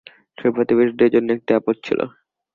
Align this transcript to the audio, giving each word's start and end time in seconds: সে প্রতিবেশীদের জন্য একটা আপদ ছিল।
সে 0.37 0.47
প্রতিবেশীদের 0.55 1.09
জন্য 1.15 1.27
একটা 1.37 1.51
আপদ 1.59 1.75
ছিল। 1.83 1.99